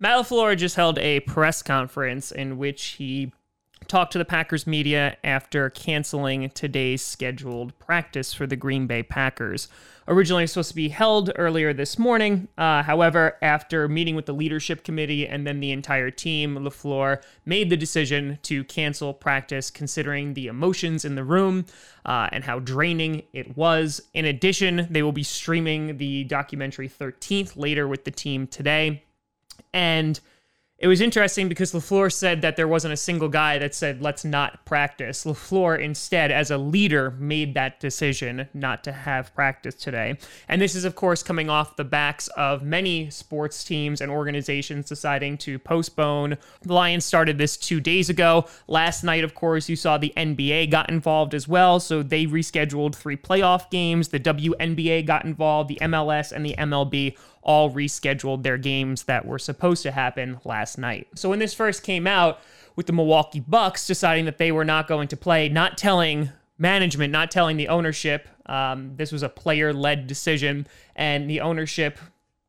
Matt 0.00 0.18
LaFleur 0.18 0.56
just 0.56 0.76
held 0.76 0.96
a 1.00 1.18
press 1.20 1.60
conference 1.60 2.30
in 2.30 2.56
which 2.56 2.84
he 2.98 3.32
talked 3.88 4.12
to 4.12 4.18
the 4.18 4.24
Packers 4.24 4.64
media 4.64 5.16
after 5.24 5.70
canceling 5.70 6.50
today's 6.50 7.02
scheduled 7.02 7.76
practice 7.80 8.32
for 8.32 8.46
the 8.46 8.54
Green 8.54 8.86
Bay 8.86 9.02
Packers. 9.02 9.66
Originally 10.06 10.46
supposed 10.46 10.68
to 10.68 10.76
be 10.76 10.88
held 10.88 11.32
earlier 11.34 11.72
this 11.72 11.98
morning. 11.98 12.46
Uh, 12.56 12.82
however, 12.84 13.36
after 13.42 13.88
meeting 13.88 14.14
with 14.14 14.26
the 14.26 14.32
leadership 14.32 14.84
committee 14.84 15.26
and 15.26 15.44
then 15.46 15.58
the 15.58 15.72
entire 15.72 16.12
team, 16.12 16.56
LaFleur 16.56 17.20
made 17.44 17.68
the 17.68 17.76
decision 17.76 18.38
to 18.42 18.62
cancel 18.64 19.12
practice 19.12 19.68
considering 19.68 20.34
the 20.34 20.46
emotions 20.46 21.04
in 21.04 21.16
the 21.16 21.24
room 21.24 21.66
uh, 22.06 22.28
and 22.30 22.44
how 22.44 22.60
draining 22.60 23.24
it 23.32 23.56
was. 23.56 24.00
In 24.14 24.26
addition, 24.26 24.86
they 24.90 25.02
will 25.02 25.12
be 25.12 25.24
streaming 25.24 25.96
the 25.96 26.22
documentary 26.24 26.88
13th 26.88 27.56
later 27.56 27.88
with 27.88 28.04
the 28.04 28.12
team 28.12 28.46
today. 28.46 29.02
And 29.72 30.20
it 30.78 30.86
was 30.86 31.00
interesting 31.00 31.48
because 31.48 31.72
LaFleur 31.72 32.12
said 32.12 32.40
that 32.42 32.54
there 32.54 32.68
wasn't 32.68 32.94
a 32.94 32.96
single 32.96 33.28
guy 33.28 33.58
that 33.58 33.74
said, 33.74 34.00
let's 34.00 34.24
not 34.24 34.64
practice. 34.64 35.24
LaFleur, 35.24 35.80
instead, 35.80 36.30
as 36.30 36.52
a 36.52 36.56
leader, 36.56 37.10
made 37.18 37.54
that 37.54 37.80
decision 37.80 38.48
not 38.54 38.84
to 38.84 38.92
have 38.92 39.34
practice 39.34 39.74
today. 39.74 40.16
And 40.46 40.62
this 40.62 40.76
is, 40.76 40.84
of 40.84 40.94
course, 40.94 41.20
coming 41.24 41.50
off 41.50 41.74
the 41.74 41.82
backs 41.82 42.28
of 42.28 42.62
many 42.62 43.10
sports 43.10 43.64
teams 43.64 44.00
and 44.00 44.08
organizations 44.08 44.86
deciding 44.88 45.38
to 45.38 45.58
postpone. 45.58 46.38
The 46.62 46.72
Lions 46.72 47.04
started 47.04 47.38
this 47.38 47.56
two 47.56 47.80
days 47.80 48.08
ago. 48.08 48.46
Last 48.68 49.02
night, 49.02 49.24
of 49.24 49.34
course, 49.34 49.68
you 49.68 49.74
saw 49.74 49.98
the 49.98 50.12
NBA 50.16 50.70
got 50.70 50.90
involved 50.90 51.34
as 51.34 51.48
well. 51.48 51.80
So 51.80 52.04
they 52.04 52.26
rescheduled 52.26 52.94
three 52.94 53.16
playoff 53.16 53.68
games. 53.70 54.08
The 54.08 54.20
WNBA 54.20 55.06
got 55.06 55.24
involved, 55.24 55.70
the 55.70 55.78
MLS 55.82 56.30
and 56.30 56.46
the 56.46 56.54
MLB 56.56 57.16
all 57.48 57.70
rescheduled 57.70 58.44
their 58.44 58.58
games 58.58 59.04
that 59.04 59.26
were 59.26 59.38
supposed 59.38 59.82
to 59.82 59.90
happen 59.90 60.38
last 60.44 60.78
night. 60.78 61.08
So 61.16 61.30
when 61.30 61.40
this 61.40 61.54
first 61.54 61.82
came 61.82 62.06
out, 62.06 62.40
with 62.78 62.86
the 62.86 62.92
Milwaukee 62.92 63.40
Bucks 63.40 63.88
deciding 63.88 64.26
that 64.26 64.38
they 64.38 64.52
were 64.52 64.64
not 64.64 64.86
going 64.86 65.08
to 65.08 65.16
play, 65.16 65.48
not 65.48 65.76
telling 65.76 66.30
management, 66.58 67.10
not 67.10 67.28
telling 67.28 67.56
the 67.56 67.66
ownership, 67.66 68.28
um, 68.46 68.92
this 68.94 69.10
was 69.10 69.24
a 69.24 69.28
player 69.28 69.72
led 69.72 70.06
decision, 70.06 70.64
and 70.94 71.28
the 71.28 71.40
ownership 71.40 71.98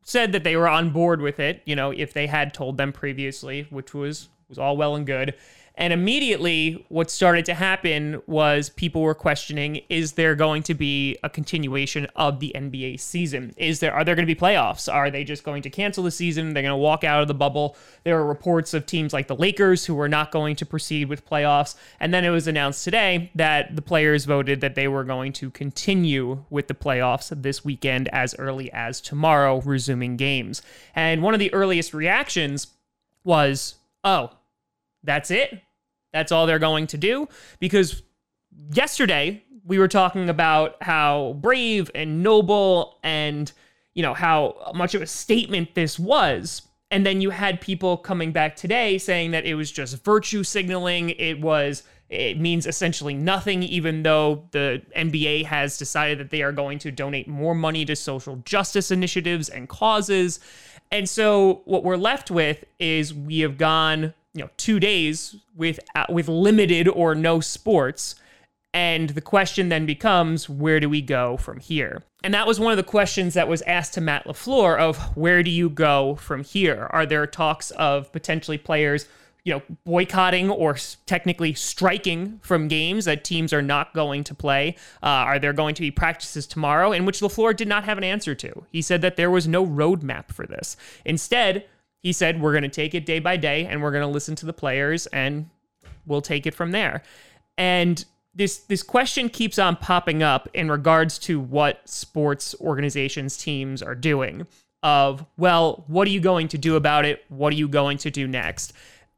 said 0.03 0.31
that 0.33 0.43
they 0.43 0.55
were 0.55 0.67
on 0.67 0.91
board 0.91 1.19
with 1.19 1.39
it. 1.39 1.63
You 1.65 1.75
know, 1.75 1.89
if 1.89 2.13
they 2.13 2.27
had 2.27 2.53
told 2.53 2.77
them 2.77 2.93
previously, 2.93 3.65
which 3.71 3.95
was 3.95 4.29
was 4.47 4.59
all 4.59 4.77
well 4.77 4.95
and 4.95 5.07
good. 5.07 5.33
And 5.80 5.94
immediately, 5.94 6.85
what 6.89 7.09
started 7.09 7.45
to 7.45 7.53
happen 7.53 8.22
was 8.27 8.69
people 8.69 9.02
were 9.02 9.16
questioning: 9.16 9.77
Is 9.88 10.11
there 10.11 10.36
going 10.36 10.61
to 10.63 10.73
be 10.73 11.17
a 11.23 11.30
continuation 11.30 12.05
of 12.17 12.41
the 12.41 12.52
NBA 12.53 12.99
season? 12.99 13.53
Is 13.55 13.80
there 13.80 13.94
are 13.94 14.03
there 14.03 14.13
going 14.13 14.27
to 14.27 14.36
be 14.36 14.39
playoffs? 14.39 14.94
Are 14.94 15.09
they 15.09 15.23
just 15.23 15.45
going 15.45 15.61
to 15.61 15.69
cancel 15.69 16.03
the 16.03 16.11
season? 16.11 16.53
They're 16.53 16.63
going 16.63 16.73
to 16.73 16.75
walk 16.75 17.05
out 17.05 17.21
of 17.21 17.30
the 17.30 17.33
bubble. 17.33 17.77
There 18.03 18.19
are 18.19 18.25
reports 18.25 18.73
of 18.73 18.86
teams 18.86 19.13
like 19.13 19.27
the 19.27 19.38
Lakers 19.38 19.86
who 19.86 19.97
are 20.02 20.09
not 20.09 20.31
going 20.31 20.58
to 20.58 20.66
proceed 20.66 21.08
with 21.08 21.25
playoffs. 21.25 21.75
And 22.02 22.14
then 22.14 22.25
it 22.25 22.30
was 22.30 22.45
announced 22.45 22.83
today 22.83 23.31
that 23.36 23.77
the 23.77 23.81
players 23.81 24.25
voted 24.25 24.59
that 24.59 24.75
they 24.75 24.89
were 24.89 25.05
going 25.05 25.31
to 25.33 25.49
continue 25.49 26.43
with 26.49 26.67
the 26.67 26.73
playoffs 26.73 27.31
this 27.41 27.64
weekend 27.64 28.09
as 28.09 28.36
early 28.38 28.69
as 28.73 28.99
tomorrow, 28.99 29.61
resuming 29.61 30.17
games. 30.17 30.61
And 30.93 31.23
one 31.23 31.33
of 31.33 31.39
the 31.39 31.53
earliest 31.53 31.93
reactions 31.93 32.67
was, 33.23 33.75
"Oh, 34.03 34.31
that's 35.02 35.31
it." 35.31 35.61
That's 36.11 36.31
all 36.31 36.45
they're 36.45 36.59
going 36.59 36.88
to 36.88 36.97
do. 36.97 37.27
Because 37.59 38.03
yesterday 38.73 39.43
we 39.65 39.79
were 39.79 39.88
talking 39.88 40.29
about 40.29 40.81
how 40.81 41.38
brave 41.39 41.91
and 41.93 42.23
noble 42.23 42.97
and 43.03 43.52
you 43.93 44.03
know 44.03 44.13
how 44.13 44.71
much 44.73 44.95
of 44.95 45.02
a 45.02 45.07
statement 45.07 45.75
this 45.75 45.99
was. 45.99 46.63
And 46.91 47.05
then 47.05 47.21
you 47.21 47.30
had 47.30 47.61
people 47.61 47.97
coming 47.97 48.31
back 48.31 48.55
today 48.55 48.97
saying 48.97 49.31
that 49.31 49.45
it 49.45 49.53
was 49.53 49.71
just 49.71 50.03
virtue 50.03 50.43
signaling. 50.43 51.11
It 51.11 51.39
was 51.39 51.83
it 52.09 52.39
means 52.39 52.65
essentially 52.65 53.13
nothing 53.13 53.61
even 53.61 54.02
though 54.02 54.47
the 54.52 54.81
NBA 54.95 55.45
has 55.45 55.77
decided 55.77 56.17
that 56.17 56.31
they 56.31 56.41
are 56.41 56.52
going 56.52 56.80
to 56.80 56.91
donate 56.91 57.27
more 57.27 57.53
money 57.53 57.86
to 57.86 57.95
social 57.95 58.37
justice 58.37 58.89
initiatives 58.89 59.47
and 59.47 59.70
causes. 59.70 60.39
And 60.91 61.08
so 61.08 61.61
what 61.65 61.83
we're 61.83 61.97
left 61.97 62.31
with 62.31 62.64
is 62.80 63.14
we 63.14 63.41
have 63.41 63.59
gone 63.59 64.15
you 64.33 64.43
know 64.43 64.49
two 64.57 64.79
days 64.79 65.35
with 65.55 65.79
uh, 65.95 66.05
with 66.09 66.27
limited 66.27 66.87
or 66.87 67.15
no 67.15 67.39
sports. 67.39 68.15
And 68.71 69.09
the 69.09 69.21
question 69.21 69.69
then 69.69 69.87
becomes 69.87 70.47
where 70.47 70.79
do 70.79 70.87
we 70.87 71.01
go 71.01 71.37
from 71.37 71.59
here? 71.59 72.03
And 72.23 72.35
that 72.35 72.45
was 72.45 72.59
one 72.59 72.71
of 72.71 72.77
the 72.77 72.83
questions 72.83 73.33
that 73.33 73.47
was 73.47 73.63
asked 73.63 73.95
to 73.95 74.01
Matt 74.01 74.25
LaFleur 74.25 74.77
of 74.77 74.97
where 75.17 75.41
do 75.41 75.49
you 75.49 75.71
go 75.71 76.15
from 76.15 76.43
here? 76.43 76.87
Are 76.91 77.07
there 77.07 77.25
talks 77.25 77.71
of 77.71 78.11
potentially 78.11 78.59
players 78.59 79.07
you 79.45 79.53
know 79.53 79.61
boycotting 79.85 80.49
or 80.49 80.75
technically 81.05 81.53
striking 81.53 82.39
from 82.43 82.67
games 82.67 83.05
that 83.05 83.23
teams 83.23 83.53
are 83.53 83.61
not 83.61 83.93
going 83.93 84.23
to 84.25 84.35
play? 84.35 84.75
Uh, 85.01 85.07
are 85.07 85.39
there 85.39 85.53
going 85.53 85.73
to 85.73 85.81
be 85.81 85.89
practices 85.89 86.45
tomorrow? 86.45 86.91
In 86.91 87.05
which 87.05 87.21
LaFleur 87.21 87.55
did 87.55 87.67
not 87.67 87.85
have 87.85 87.97
an 87.97 88.03
answer 88.03 88.35
to. 88.35 88.65
He 88.71 88.81
said 88.81 89.01
that 89.01 89.15
there 89.15 89.31
was 89.31 89.47
no 89.47 89.65
roadmap 89.65 90.31
for 90.31 90.45
this. 90.45 90.77
Instead 91.05 91.65
he 92.02 92.14
said 92.14 92.42
we're 92.42 92.54
going 92.54 92.64
to 92.64 92.70
take 92.70 92.95
it 92.95 93.05
day 93.05 93.20
by 93.20 93.37
day 93.37 93.65
and 93.65 93.82
we're 93.82 93.92
going 93.92 94.04
to 94.04 94.08
listen 94.08 94.36
to 94.36 94.45
the 94.45 94.54
players 94.54 95.05
and 95.08 95.49
we'll 96.05 96.21
take 96.21 96.45
it 96.45 96.54
from 96.54 96.71
there. 96.71 97.04
And 97.58 98.04
this 98.36 98.60
this 98.60 98.83
question 98.83 99.30
keeps 99.30 99.60
on 99.60 99.76
popping 99.76 100.23
up 100.23 100.48
in 100.54 100.70
regards 100.70 101.20
to 101.20 101.39
what 101.39 101.88
sports 101.88 102.55
organizations 102.61 103.38
teams 103.38 103.82
are 103.82 103.95
doing 103.95 104.48
of 104.82 105.26
well 105.38 105.83
what 105.88 106.08
are 106.08 106.11
you 106.11 106.21
going 106.21 106.48
to 106.48 106.58
do 106.58 106.76
about 106.76 107.04
it 107.04 107.26
what 107.27 107.52
are 107.52 107.58
you 107.58 107.67
going 107.67 107.98
to 107.98 108.09
do 108.09 108.27
next 108.27 108.71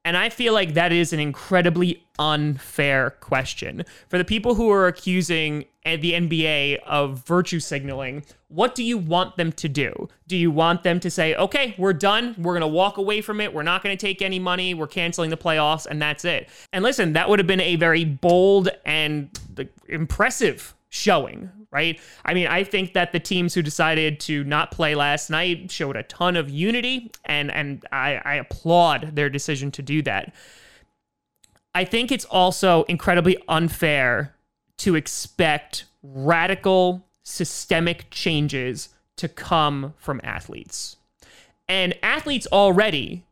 and 0.04 0.18
I 0.18 0.30
feel 0.30 0.54
like 0.54 0.74
that 0.74 0.92
is 0.92 1.14
an 1.14 1.20
incredibly 1.20 2.04
unfair 2.18 3.12
question. 3.20 3.86
For 4.10 4.18
the 4.18 4.26
people 4.26 4.56
who 4.56 4.70
are 4.72 4.88
accusing 4.88 5.66
the 5.84 6.14
NBA 6.14 6.80
of 6.86 7.26
virtue 7.26 7.60
signaling, 7.60 8.24
what 8.48 8.76
do 8.76 8.84
you 8.84 8.98
want 8.98 9.38
them 9.38 9.52
to 9.54 9.70
do? 9.70 10.10
Do 10.28 10.38
you 10.38 10.52
want 10.52 10.84
them 10.84 11.00
to 11.00 11.10
say, 11.10 11.36
okay, 11.36 11.76
we're 11.78 11.94
done. 11.94 12.36
We're 12.38 12.54
going 12.54 12.62
to 12.62 12.68
walk 12.68 12.98
away 12.98 13.22
from 13.22 13.42
it. 13.42 13.54
We're 13.54 13.64
not 13.64 13.84
going 13.84 13.96
to 13.96 14.02
take 14.02 14.22
any 14.22 14.40
money. 14.40 14.74
We're 14.74 14.88
canceling 14.88 15.30
the 15.30 15.38
playoffs, 15.38 15.86
and 15.86 16.02
that's 16.02 16.26
it. 16.26 16.50
And 16.74 16.84
listen, 16.84 17.14
that 17.14 17.30
would 17.30 17.40
have 17.40 17.48
been 17.48 17.62
a 17.62 17.76
very 17.76 18.06
bold 18.06 18.70
and 18.86 19.30
impressive 19.88 20.76
showing, 20.90 21.50
right? 21.72 22.00
I 22.26 22.34
mean, 22.34 22.48
I 22.48 22.64
think 22.64 22.94
that 22.94 23.12
the 23.12 23.20
teams 23.20 23.54
who 23.54 23.62
decided 23.62 24.20
to 24.22 24.44
not 24.44 24.72
play 24.72 24.94
last 24.94 25.30
night 25.30 25.72
showed 25.72 25.96
a 25.96 26.04
ton 26.04 26.36
of 26.36 26.50
unity, 26.50 27.12
and 27.26 27.52
and 27.52 27.86
I, 27.92 28.22
I 28.24 28.36
applaud 28.36 29.16
their 29.16 29.30
decision 29.30 29.72
to 29.72 29.82
do 29.82 30.02
that. 30.04 30.34
I 31.74 31.86
think 31.86 32.12
it's 32.12 32.26
also 32.26 32.84
incredibly 32.84 33.38
unfair 33.48 34.36
to 34.78 34.96
expect 34.96 35.86
radical 36.04 37.06
systemic 37.24 38.10
changes 38.10 38.90
to 39.16 39.30
come 39.30 39.94
from 39.98 40.20
athletes. 40.24 40.98
And 41.70 41.96
athletes 42.04 42.48
already 42.52 43.24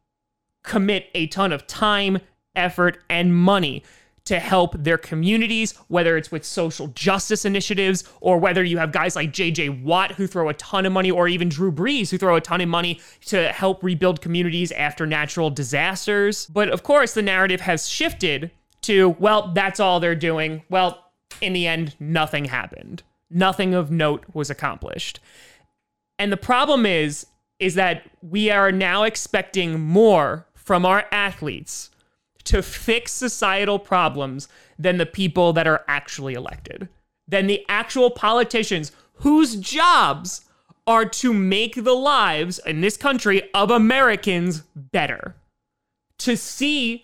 commit 0.64 1.10
a 1.14 1.28
ton 1.28 1.52
of 1.52 1.68
time, 1.68 2.20
effort, 2.56 3.00
and 3.10 3.36
money 3.36 3.84
to 4.30 4.40
help 4.40 4.76
their 4.78 5.00
communities, 5.00 5.74
whether 5.88 6.16
it's 6.16 6.32
with 6.32 6.46
social 6.46 6.86
justice 6.90 7.46
initiatives 7.46 8.04
or 8.22 8.38
whether 8.38 8.64
you 8.64 8.78
have 8.78 8.92
guys 8.92 9.16
like 9.16 9.32
JJ 9.32 9.82
Watt 9.82 10.12
who 10.12 10.28
throw 10.28 10.50
a 10.50 10.54
ton 10.54 10.86
of 10.86 10.94
money, 10.94 11.10
or 11.10 11.28
even 11.28 11.50
Drew 11.50 11.72
Brees 11.72 12.12
who 12.12 12.20
throw 12.20 12.36
a 12.36 12.42
ton 12.42 12.62
of 12.62 12.70
money 12.70 13.02
to 13.26 13.50
help 13.52 13.84
rebuild 13.84 14.22
communities 14.22 14.72
after 14.74 15.08
natural 15.08 15.50
disasters. 15.50 16.46
But 16.46 16.70
of 16.70 16.84
course, 16.84 17.16
the 17.16 17.24
narrative 17.24 17.62
has 17.62 17.90
shifted 17.90 18.52
to, 18.82 19.16
well, 19.18 19.52
that's 19.52 19.80
all 19.80 20.00
they're 20.00 20.14
doing. 20.14 20.62
Well, 20.70 21.12
in 21.42 21.54
the 21.54 21.66
end, 21.66 21.96
nothing 22.00 22.46
happened. 22.46 23.02
Nothing 23.32 23.74
of 23.74 23.90
note 23.90 24.26
was 24.32 24.52
accomplished. 24.52 25.20
And 26.20 26.32
the 26.32 26.38
problem 26.38 26.86
is, 26.86 27.26
is 27.58 27.74
that 27.74 28.08
we 28.22 28.52
are 28.52 28.72
now 28.72 29.06
expecting 29.06 29.80
more 29.80 30.46
from 30.54 30.86
our 30.86 31.06
athletes 31.12 31.90
to 32.50 32.64
fix 32.64 33.12
societal 33.12 33.78
problems 33.78 34.48
than 34.80 34.98
the 34.98 35.06
people 35.06 35.54
that 35.54 35.68
are 35.68 35.86
actually 35.88 36.34
elected, 36.34 36.90
than 37.28 37.46
the 37.46 37.64
actual 37.70 38.10
politicians 38.10 38.92
whose 39.16 39.56
jobs 39.56 40.46
are 40.88 41.06
to 41.06 41.32
make 41.32 41.84
the 41.84 41.94
lives 41.94 42.60
in 42.66 42.82
this 42.82 42.98
country 42.98 43.44
of 43.54 43.70
Americans 43.70 44.64
better. 44.76 45.36
To 46.20 46.36
see 46.36 47.04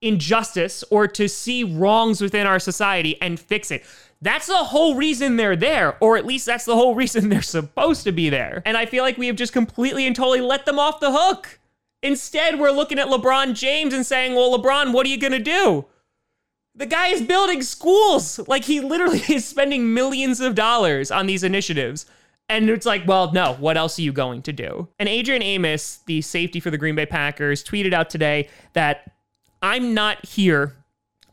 injustice 0.00 0.82
or 0.90 1.06
to 1.06 1.28
see 1.28 1.62
wrongs 1.62 2.20
within 2.20 2.44
our 2.44 2.58
society 2.58 3.20
and 3.22 3.38
fix 3.38 3.70
it. 3.70 3.84
That's 4.20 4.48
the 4.48 4.56
whole 4.56 4.96
reason 4.96 5.36
they're 5.36 5.54
there, 5.54 5.96
or 6.00 6.16
at 6.16 6.26
least 6.26 6.44
that's 6.44 6.64
the 6.64 6.74
whole 6.74 6.96
reason 6.96 7.28
they're 7.28 7.40
supposed 7.40 8.02
to 8.02 8.12
be 8.12 8.30
there. 8.30 8.62
And 8.64 8.76
I 8.76 8.86
feel 8.86 9.04
like 9.04 9.16
we 9.16 9.28
have 9.28 9.36
just 9.36 9.52
completely 9.52 10.08
and 10.08 10.16
totally 10.16 10.40
let 10.40 10.66
them 10.66 10.80
off 10.80 10.98
the 10.98 11.12
hook. 11.12 11.60
Instead, 12.02 12.58
we're 12.58 12.70
looking 12.70 12.98
at 12.98 13.06
LeBron 13.06 13.54
James 13.54 13.94
and 13.94 14.04
saying, 14.04 14.34
well, 14.34 14.58
LeBron, 14.58 14.92
what 14.92 15.06
are 15.06 15.10
you 15.10 15.18
going 15.18 15.32
to 15.32 15.38
do? 15.38 15.86
The 16.74 16.86
guy 16.86 17.08
is 17.08 17.22
building 17.22 17.62
schools. 17.62 18.40
Like, 18.48 18.64
he 18.64 18.80
literally 18.80 19.22
is 19.28 19.46
spending 19.46 19.94
millions 19.94 20.40
of 20.40 20.54
dollars 20.54 21.10
on 21.10 21.26
these 21.26 21.44
initiatives. 21.44 22.06
And 22.48 22.68
it's 22.68 22.86
like, 22.86 23.06
well, 23.06 23.32
no, 23.32 23.54
what 23.54 23.76
else 23.76 23.98
are 23.98 24.02
you 24.02 24.12
going 24.12 24.42
to 24.42 24.52
do? 24.52 24.88
And 24.98 25.08
Adrian 25.08 25.42
Amos, 25.42 25.98
the 26.06 26.20
safety 26.20 26.60
for 26.60 26.70
the 26.70 26.78
Green 26.78 26.94
Bay 26.94 27.06
Packers, 27.06 27.62
tweeted 27.62 27.94
out 27.94 28.10
today 28.10 28.48
that 28.72 29.12
I'm 29.62 29.94
not 29.94 30.26
here 30.26 30.76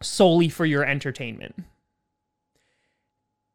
solely 0.02 0.50
for 0.50 0.66
your 0.66 0.86
entertainment. 0.86 1.64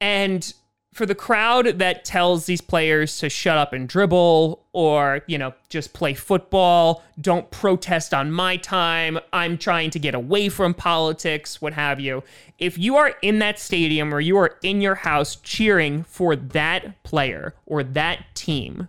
And 0.01 0.53
for 0.95 1.07
the 1.07 1.15
crowd 1.15 1.81
that 1.81 2.05
tells 2.05 2.47
these 2.47 2.61
players 2.61 3.19
to 3.19 3.29
shut 3.29 3.59
up 3.59 3.73
and 3.73 3.89
dribble 3.89 4.65
or, 4.73 5.23
you 5.27 5.37
know, 5.37 5.53
just 5.69 5.93
play 5.93 6.15
football, 6.15 7.03
don't 7.21 7.51
protest 7.51 8.15
on 8.15 8.31
my 8.31 8.57
time, 8.57 9.19
I'm 9.33 9.59
trying 9.59 9.91
to 9.91 9.99
get 9.99 10.15
away 10.15 10.49
from 10.49 10.73
politics, 10.73 11.61
what 11.61 11.73
have 11.73 11.99
you. 11.99 12.23
If 12.61 12.79
you 12.79 12.95
are 12.97 13.15
in 13.23 13.41
that 13.41 13.59
stadium 13.59 14.15
or 14.15 14.21
you 14.21 14.37
are 14.39 14.57
in 14.63 14.81
your 14.81 14.95
house 14.95 15.35
cheering 15.37 16.05
for 16.05 16.37
that 16.37 17.03
player 17.03 17.55
or 17.67 17.83
that 17.83 18.25
team, 18.35 18.87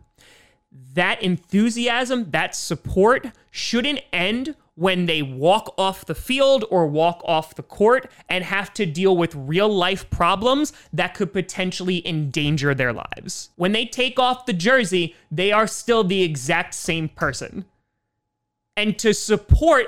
that 0.94 1.22
enthusiasm, 1.24 2.30
that 2.32 2.56
support 2.56 3.32
shouldn't 3.50 4.02
end 4.14 4.56
when 4.76 5.06
they 5.06 5.22
walk 5.22 5.74
off 5.78 6.06
the 6.06 6.16
field 6.16 6.66
or 6.70 6.86
walk 6.86 7.22
off 7.26 7.56
the 7.56 7.64
court 7.64 8.12
and 8.30 8.44
have 8.44 8.74
to 8.74 8.86
deal 8.86 9.16
with 9.16 9.34
real 9.34 9.70
life 9.70 10.10
problems 10.10 10.74
that 10.92 11.14
could 11.14 11.32
potentially 11.32 12.06
endanger 12.08 12.76
their 12.76 12.94
lives. 12.94 13.50
When 13.56 13.72
they 13.72 13.86
take 13.86 14.20
off 14.20 14.46
the 14.46 14.54
jersey, 14.54 15.16
they 15.32 15.52
are 15.52 15.68
still 15.68 16.04
the 16.04 16.24
exact 16.24 16.74
same 16.74 17.10
person. 17.10 17.66
And 18.78 19.00
to 19.00 19.14
support 19.14 19.88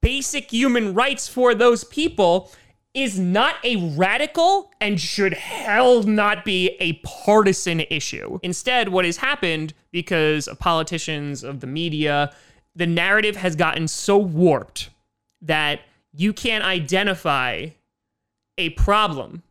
basic 0.00 0.52
human 0.52 0.94
rights 0.94 1.26
for 1.26 1.54
those 1.54 1.82
people 1.82 2.52
is 2.94 3.18
not 3.18 3.56
a 3.64 3.76
radical 3.96 4.70
and 4.80 5.00
should 5.00 5.34
hell 5.34 6.04
not 6.04 6.44
be 6.44 6.76
a 6.80 6.94
partisan 7.04 7.80
issue. 7.80 8.38
Instead, 8.42 8.88
what 8.88 9.04
has 9.04 9.18
happened 9.18 9.74
because 9.90 10.48
of 10.48 10.58
politicians, 10.58 11.42
of 11.42 11.60
the 11.60 11.66
media, 11.66 12.32
the 12.78 12.86
narrative 12.86 13.34
has 13.34 13.56
gotten 13.56 13.88
so 13.88 14.16
warped 14.16 14.90
that 15.42 15.80
you 16.12 16.32
can't 16.32 16.64
identify 16.64 17.66
a 18.56 18.70
problem 18.70 19.42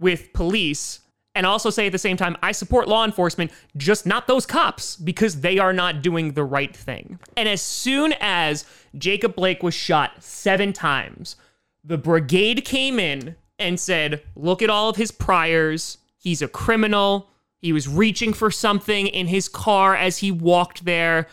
with 0.00 0.32
police 0.32 1.00
and 1.36 1.46
also 1.46 1.70
say 1.70 1.86
at 1.86 1.92
the 1.92 1.98
same 1.98 2.16
time, 2.16 2.36
I 2.42 2.52
support 2.52 2.88
law 2.88 3.04
enforcement, 3.04 3.52
just 3.76 4.04
not 4.04 4.26
those 4.26 4.46
cops, 4.46 4.96
because 4.96 5.42
they 5.42 5.58
are 5.58 5.72
not 5.72 6.02
doing 6.02 6.32
the 6.32 6.42
right 6.42 6.74
thing. 6.74 7.20
And 7.36 7.48
as 7.48 7.60
soon 7.62 8.14
as 8.20 8.64
Jacob 8.96 9.36
Blake 9.36 9.62
was 9.62 9.74
shot 9.74 10.24
seven 10.24 10.72
times, 10.72 11.36
the 11.84 11.98
brigade 11.98 12.64
came 12.64 12.98
in 12.98 13.36
and 13.58 13.78
said, 13.78 14.22
Look 14.34 14.60
at 14.62 14.70
all 14.70 14.88
of 14.88 14.96
his 14.96 15.12
priors. 15.12 15.98
He's 16.18 16.42
a 16.42 16.48
criminal. 16.48 17.28
He 17.60 17.72
was 17.72 17.86
reaching 17.86 18.32
for 18.32 18.50
something 18.50 19.06
in 19.06 19.28
his 19.28 19.48
car 19.48 19.94
as 19.94 20.18
he 20.18 20.32
walked 20.32 20.84
there 20.84 21.28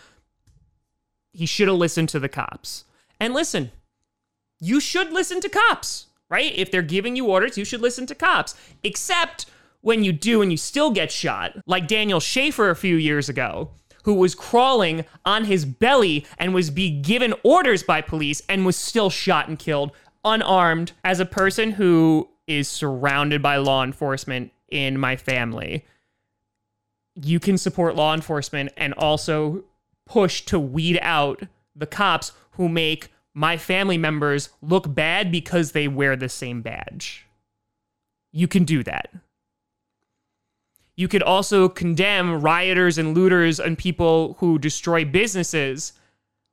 he 1.33 1.45
should 1.45 1.67
have 1.67 1.77
listened 1.77 2.09
to 2.09 2.19
the 2.19 2.29
cops. 2.29 2.85
And 3.19 3.33
listen, 3.33 3.71
you 4.59 4.79
should 4.79 5.11
listen 5.11 5.41
to 5.41 5.49
cops, 5.49 6.07
right? 6.29 6.53
If 6.55 6.71
they're 6.71 6.81
giving 6.81 7.15
you 7.15 7.25
orders, 7.25 7.57
you 7.57 7.65
should 7.65 7.81
listen 7.81 8.05
to 8.07 8.15
cops. 8.15 8.55
Except 8.83 9.47
when 9.81 10.03
you 10.03 10.13
do 10.13 10.41
and 10.41 10.51
you 10.51 10.57
still 10.57 10.91
get 10.91 11.11
shot, 11.11 11.57
like 11.65 11.87
Daniel 11.87 12.19
Shaver 12.19 12.69
a 12.69 12.75
few 12.75 12.95
years 12.95 13.27
ago, 13.27 13.71
who 14.03 14.13
was 14.13 14.35
crawling 14.35 15.05
on 15.25 15.45
his 15.45 15.65
belly 15.65 16.25
and 16.37 16.53
was 16.53 16.69
be 16.69 16.89
given 16.89 17.33
orders 17.43 17.83
by 17.83 18.01
police 18.01 18.41
and 18.47 18.65
was 18.65 18.75
still 18.75 19.09
shot 19.09 19.47
and 19.47 19.59
killed 19.59 19.91
unarmed 20.23 20.93
as 21.03 21.19
a 21.19 21.25
person 21.25 21.71
who 21.71 22.29
is 22.47 22.67
surrounded 22.67 23.41
by 23.41 23.57
law 23.57 23.83
enforcement 23.83 24.51
in 24.69 24.97
my 24.97 25.15
family. 25.15 25.85
You 27.15 27.39
can 27.39 27.57
support 27.57 27.95
law 27.95 28.13
enforcement 28.13 28.71
and 28.77 28.93
also 28.93 29.63
push 30.05 30.41
to 30.41 30.59
weed 30.59 30.99
out 31.01 31.43
the 31.75 31.87
cops 31.87 32.31
who 32.51 32.69
make 32.69 33.09
my 33.33 33.57
family 33.57 33.97
members 33.97 34.49
look 34.61 34.93
bad 34.93 35.31
because 35.31 35.71
they 35.71 35.87
wear 35.87 36.15
the 36.15 36.29
same 36.29 36.61
badge. 36.61 37.25
You 38.31 38.47
can 38.47 38.63
do 38.63 38.83
that. 38.83 39.13
You 40.95 41.07
could 41.07 41.23
also 41.23 41.67
condemn 41.67 42.41
rioters 42.41 42.97
and 42.99 43.15
looters 43.15 43.59
and 43.59 43.77
people 43.77 44.35
who 44.39 44.59
destroy 44.59 45.05
businesses 45.05 45.93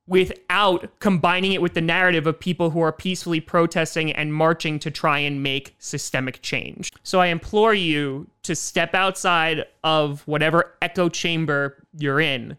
without 0.07 0.99
combining 0.99 1.53
it 1.53 1.63
with 1.63 1.75
the 1.75 1.81
narrative 1.81 2.27
of 2.27 2.41
people 2.41 2.71
who 2.71 2.81
are 2.81 2.93
peacefully 2.93 3.39
protesting 3.39 4.11
and 4.13 4.35
marching 4.35 4.79
to 4.79 4.91
try 4.91 5.19
and 5.19 5.43
make 5.43 5.77
systemic 5.79 6.41
change. 6.43 6.93
So 7.03 7.21
I 7.21 7.27
implore 7.27 7.75
you 7.75 8.27
to 8.43 8.57
step 8.57 8.95
outside 8.95 9.67
of 9.85 10.27
whatever 10.27 10.75
echo 10.83 11.09
chamber 11.11 11.85
you're 11.97 12.21
in 12.21 12.57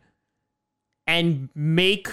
and 1.11 1.49
make 1.53 2.07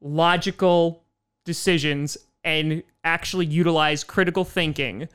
logical 0.00 1.04
decisions 1.44 2.18
and 2.42 2.82
actually 3.04 3.46
utilize 3.46 4.02
critical 4.02 4.44
thinking 4.44 5.08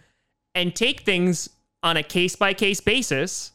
and 0.56 0.74
take 0.74 1.02
things 1.02 1.50
on 1.84 1.98
a 1.98 2.04
case 2.04 2.38
by 2.38 2.54
case 2.54 2.80
basis 2.80 3.52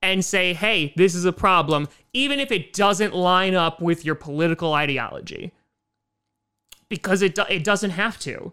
and 0.00 0.24
say, 0.24 0.54
hey, 0.54 0.92
this 0.94 1.12
is 1.16 1.24
a 1.24 1.32
problem, 1.32 1.88
even 2.12 2.38
if 2.38 2.52
it 2.52 2.72
doesn't 2.72 3.12
line 3.12 3.56
up 3.56 3.82
with 3.82 4.04
your 4.04 4.14
political 4.14 4.74
ideology. 4.74 5.50
Because 6.88 7.20
it, 7.20 7.34
do- 7.34 7.42
it 7.48 7.64
doesn't 7.64 7.90
have 7.90 8.16
to. 8.20 8.52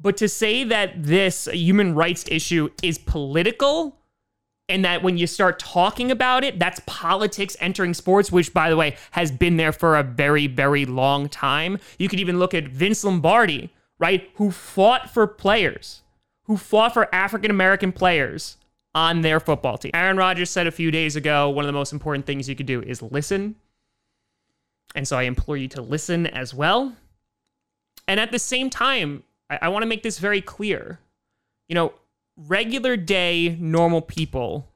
But 0.00 0.16
to 0.16 0.28
say 0.28 0.64
that 0.64 1.00
this 1.00 1.46
human 1.46 1.94
rights 1.94 2.24
issue 2.26 2.70
is 2.82 2.98
political 2.98 4.00
and 4.68 4.84
that 4.84 5.02
when 5.02 5.18
you 5.18 5.26
start 5.26 5.58
talking 5.58 6.10
about 6.10 6.42
it, 6.42 6.58
that's 6.58 6.80
politics 6.86 7.56
entering 7.60 7.94
sports, 7.94 8.32
which, 8.32 8.54
by 8.54 8.70
the 8.70 8.76
way, 8.76 8.96
has 9.10 9.30
been 9.30 9.56
there 9.56 9.72
for 9.72 9.96
a 9.96 10.02
very, 10.02 10.46
very 10.46 10.86
long 10.86 11.28
time. 11.28 11.78
You 11.98 12.08
could 12.08 12.20
even 12.20 12.38
look 12.38 12.54
at 12.54 12.64
Vince 12.64 13.04
Lombardi, 13.04 13.70
right, 13.98 14.30
who 14.36 14.50
fought 14.50 15.10
for 15.10 15.26
players, 15.26 16.02
who 16.44 16.56
fought 16.56 16.94
for 16.94 17.14
African 17.14 17.50
American 17.50 17.92
players 17.92 18.56
on 18.94 19.20
their 19.20 19.40
football 19.40 19.76
team. 19.76 19.90
Aaron 19.92 20.16
Rodgers 20.16 20.50
said 20.50 20.66
a 20.66 20.72
few 20.72 20.90
days 20.90 21.16
ago 21.16 21.50
one 21.50 21.64
of 21.64 21.66
the 21.66 21.72
most 21.72 21.92
important 21.92 22.26
things 22.26 22.48
you 22.48 22.56
could 22.56 22.66
do 22.66 22.80
is 22.80 23.02
listen. 23.02 23.56
And 24.94 25.06
so 25.06 25.18
I 25.18 25.24
implore 25.24 25.56
you 25.56 25.68
to 25.68 25.82
listen 25.82 26.26
as 26.28 26.54
well. 26.54 26.94
And 28.06 28.20
at 28.20 28.30
the 28.30 28.38
same 28.38 28.70
time, 28.70 29.24
I, 29.50 29.58
I 29.62 29.68
want 29.68 29.82
to 29.82 29.88
make 29.88 30.02
this 30.02 30.18
very 30.18 30.40
clear. 30.40 31.00
You 31.68 31.74
know, 31.74 31.94
regular 32.36 32.96
day 32.96 33.56
normal 33.60 34.02
people, 34.02 34.72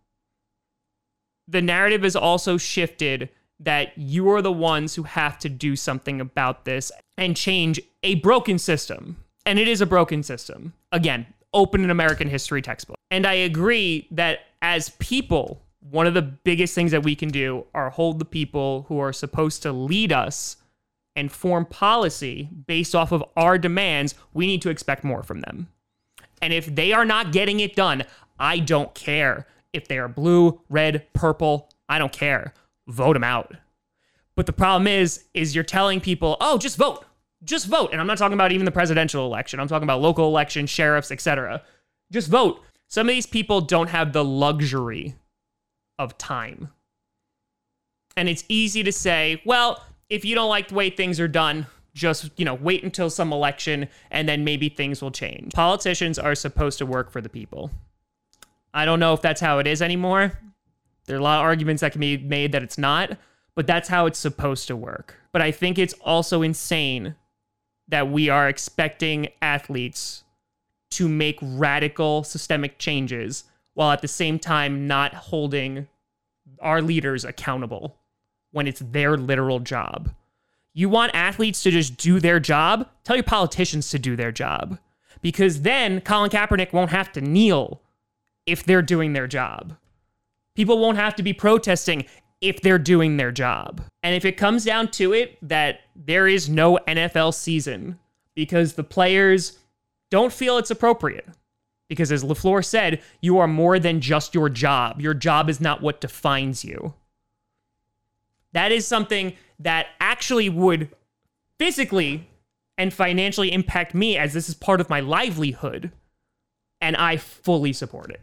the 1.46 1.62
narrative 1.62 2.04
is 2.04 2.16
also 2.16 2.56
shifted 2.56 3.30
that 3.60 3.96
you 3.96 4.28
are 4.30 4.42
the 4.42 4.52
ones 4.52 4.94
who 4.94 5.02
have 5.02 5.38
to 5.40 5.48
do 5.48 5.74
something 5.74 6.20
about 6.20 6.64
this 6.64 6.92
and 7.16 7.36
change 7.36 7.80
a 8.02 8.16
broken 8.16 8.58
system. 8.58 9.16
And 9.44 9.58
it 9.58 9.66
is 9.66 9.80
a 9.80 9.86
broken 9.86 10.22
system. 10.22 10.74
Again, 10.92 11.26
open 11.52 11.82
an 11.82 11.90
American 11.90 12.28
history 12.28 12.62
textbook. 12.62 12.96
And 13.10 13.26
I 13.26 13.34
agree 13.34 14.06
that 14.10 14.40
as 14.62 14.90
people, 14.90 15.62
one 15.80 16.06
of 16.06 16.14
the 16.14 16.22
biggest 16.22 16.74
things 16.74 16.90
that 16.90 17.02
we 17.02 17.16
can 17.16 17.30
do 17.30 17.64
are 17.74 17.90
hold 17.90 18.18
the 18.18 18.24
people 18.24 18.84
who 18.88 18.98
are 19.00 19.12
supposed 19.12 19.62
to 19.62 19.72
lead 19.72 20.12
us 20.12 20.56
and 21.16 21.32
form 21.32 21.64
policy 21.64 22.48
based 22.66 22.94
off 22.94 23.10
of 23.10 23.24
our 23.36 23.58
demands. 23.58 24.14
We 24.34 24.46
need 24.46 24.62
to 24.62 24.70
expect 24.70 25.02
more 25.02 25.22
from 25.22 25.40
them. 25.40 25.68
And 26.40 26.52
if 26.52 26.66
they 26.66 26.92
are 26.92 27.04
not 27.04 27.32
getting 27.32 27.60
it 27.60 27.76
done, 27.76 28.04
I 28.38 28.58
don't 28.58 28.94
care. 28.94 29.46
If 29.72 29.88
they 29.88 29.98
are 29.98 30.08
blue, 30.08 30.60
red, 30.68 31.06
purple, 31.12 31.70
I 31.88 31.98
don't 31.98 32.12
care. 32.12 32.54
Vote 32.86 33.14
them 33.14 33.24
out. 33.24 33.54
But 34.34 34.46
the 34.46 34.52
problem 34.52 34.86
is, 34.86 35.24
is 35.34 35.54
you're 35.54 35.64
telling 35.64 36.00
people, 36.00 36.36
oh, 36.40 36.58
just 36.58 36.76
vote. 36.76 37.04
Just 37.44 37.66
vote. 37.66 37.90
And 37.92 38.00
I'm 38.00 38.06
not 38.06 38.18
talking 38.18 38.34
about 38.34 38.52
even 38.52 38.64
the 38.64 38.70
presidential 38.70 39.26
election. 39.26 39.60
I'm 39.60 39.68
talking 39.68 39.84
about 39.84 40.00
local 40.00 40.26
elections, 40.26 40.70
sheriffs, 40.70 41.10
etc. 41.10 41.62
Just 42.12 42.28
vote. 42.28 42.62
Some 42.88 43.08
of 43.08 43.14
these 43.14 43.26
people 43.26 43.60
don't 43.60 43.88
have 43.88 44.12
the 44.12 44.24
luxury 44.24 45.16
of 45.98 46.16
time. 46.18 46.70
And 48.16 48.28
it's 48.28 48.44
easy 48.48 48.82
to 48.82 48.92
say, 48.92 49.42
well, 49.44 49.84
if 50.08 50.24
you 50.24 50.34
don't 50.34 50.48
like 50.48 50.68
the 50.68 50.74
way 50.74 50.90
things 50.90 51.20
are 51.20 51.28
done, 51.28 51.66
just, 51.98 52.30
you 52.36 52.44
know, 52.44 52.54
wait 52.54 52.84
until 52.84 53.10
some 53.10 53.32
election 53.32 53.88
and 54.10 54.28
then 54.28 54.44
maybe 54.44 54.68
things 54.68 55.02
will 55.02 55.10
change. 55.10 55.52
Politicians 55.52 56.18
are 56.18 56.34
supposed 56.34 56.78
to 56.78 56.86
work 56.86 57.10
for 57.10 57.20
the 57.20 57.28
people. 57.28 57.70
I 58.72 58.84
don't 58.84 59.00
know 59.00 59.12
if 59.12 59.20
that's 59.20 59.40
how 59.40 59.58
it 59.58 59.66
is 59.66 59.82
anymore. 59.82 60.38
There 61.06 61.16
are 61.16 61.20
a 61.20 61.22
lot 61.22 61.40
of 61.40 61.44
arguments 61.44 61.80
that 61.80 61.92
can 61.92 62.00
be 62.00 62.16
made 62.16 62.52
that 62.52 62.62
it's 62.62 62.78
not, 62.78 63.18
but 63.54 63.66
that's 63.66 63.88
how 63.88 64.06
it's 64.06 64.18
supposed 64.18 64.68
to 64.68 64.76
work. 64.76 65.16
But 65.32 65.42
I 65.42 65.50
think 65.50 65.78
it's 65.78 65.94
also 66.04 66.42
insane 66.42 67.16
that 67.88 68.10
we 68.10 68.28
are 68.28 68.48
expecting 68.48 69.28
athletes 69.42 70.22
to 70.90 71.08
make 71.08 71.38
radical 71.42 72.22
systemic 72.22 72.78
changes 72.78 73.44
while 73.74 73.90
at 73.90 74.02
the 74.02 74.08
same 74.08 74.38
time 74.38 74.86
not 74.86 75.14
holding 75.14 75.88
our 76.60 76.80
leaders 76.82 77.24
accountable 77.24 77.96
when 78.52 78.66
it's 78.66 78.80
their 78.80 79.16
literal 79.16 79.60
job. 79.60 80.10
You 80.78 80.88
want 80.88 81.10
athletes 81.12 81.64
to 81.64 81.72
just 81.72 81.96
do 81.96 82.20
their 82.20 82.38
job? 82.38 82.88
Tell 83.02 83.16
your 83.16 83.24
politicians 83.24 83.90
to 83.90 83.98
do 83.98 84.14
their 84.14 84.30
job. 84.30 84.78
Because 85.22 85.62
then 85.62 86.00
Colin 86.00 86.30
Kaepernick 86.30 86.72
won't 86.72 86.92
have 86.92 87.10
to 87.14 87.20
kneel 87.20 87.82
if 88.46 88.62
they're 88.62 88.80
doing 88.80 89.12
their 89.12 89.26
job. 89.26 89.76
People 90.54 90.78
won't 90.78 90.96
have 90.96 91.16
to 91.16 91.24
be 91.24 91.32
protesting 91.32 92.04
if 92.40 92.60
they're 92.60 92.78
doing 92.78 93.16
their 93.16 93.32
job. 93.32 93.82
And 94.04 94.14
if 94.14 94.24
it 94.24 94.36
comes 94.36 94.64
down 94.64 94.92
to 94.92 95.12
it 95.12 95.36
that 95.42 95.80
there 95.96 96.28
is 96.28 96.48
no 96.48 96.78
NFL 96.86 97.34
season 97.34 97.98
because 98.36 98.74
the 98.74 98.84
players 98.84 99.58
don't 100.10 100.32
feel 100.32 100.58
it's 100.58 100.70
appropriate. 100.70 101.26
Because 101.88 102.12
as 102.12 102.22
LaFleur 102.22 102.64
said, 102.64 103.02
you 103.20 103.38
are 103.38 103.48
more 103.48 103.80
than 103.80 104.00
just 104.00 104.32
your 104.32 104.48
job. 104.48 105.00
Your 105.00 105.14
job 105.14 105.50
is 105.50 105.60
not 105.60 105.82
what 105.82 106.00
defines 106.00 106.64
you. 106.64 106.94
That 108.52 108.72
is 108.72 108.86
something 108.86 109.34
that 109.58 109.88
actually 110.00 110.48
would 110.48 110.90
physically 111.58 112.28
and 112.76 112.94
financially 112.94 113.52
impact 113.52 113.94
me 113.94 114.16
as 114.16 114.32
this 114.32 114.48
is 114.48 114.54
part 114.54 114.80
of 114.80 114.88
my 114.88 115.00
livelihood. 115.00 115.90
And 116.80 116.96
I 116.96 117.16
fully 117.16 117.72
support 117.72 118.10
it. 118.10 118.22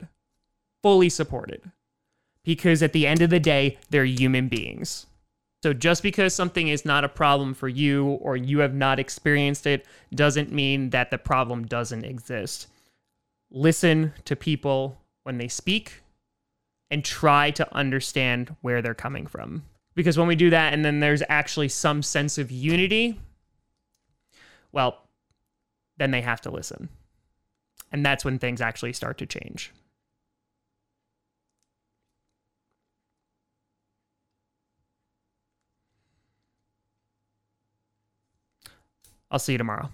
Fully 0.82 1.10
support 1.10 1.52
it. 1.52 1.64
Because 2.44 2.82
at 2.82 2.94
the 2.94 3.06
end 3.06 3.22
of 3.22 3.30
the 3.30 3.40
day, 3.40 3.78
they're 3.90 4.06
human 4.06 4.48
beings. 4.48 5.08
So 5.66 5.74
just 5.74 6.04
because 6.04 6.34
something 6.34 6.68
is 6.68 6.86
not 6.86 7.04
a 7.04 7.10
problem 7.10 7.56
for 7.56 7.68
you 7.68 8.06
or 8.06 8.38
you 8.38 8.60
have 8.60 8.76
not 8.76 9.00
experienced 9.00 9.66
it 9.66 9.86
doesn't 10.14 10.52
mean 10.52 10.92
that 10.92 11.10
the 11.10 11.18
problem 11.18 11.66
doesn't 11.66 12.06
exist. 12.06 12.68
Listen 13.50 14.14
to 14.26 14.36
people 14.36 15.02
when 15.24 15.40
they 15.40 15.48
speak 15.48 16.04
and 16.92 17.04
try 17.04 17.50
to 17.50 17.76
understand 17.76 18.56
where 18.62 18.84
they're 18.84 18.94
coming 18.94 19.26
from. 19.26 19.64
Because 19.96 20.18
when 20.18 20.28
we 20.28 20.36
do 20.36 20.50
that 20.50 20.74
and 20.74 20.84
then 20.84 21.00
there's 21.00 21.24
actually 21.30 21.70
some 21.70 22.04
sense 22.04 22.38
of 22.38 22.52
unity, 22.52 23.20
well, 24.72 25.08
then 25.98 26.12
they 26.12 26.22
have 26.22 26.42
to 26.42 26.52
listen. 26.52 26.90
And 27.92 28.06
that's 28.06 28.26
when 28.26 28.38
things 28.38 28.60
actually 28.60 28.92
start 28.94 29.18
to 29.20 29.26
change. 29.26 29.72
I'll 39.32 39.40
see 39.40 39.54
you 39.54 39.58
tomorrow. 39.58 39.90